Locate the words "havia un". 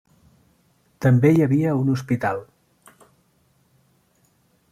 1.47-1.93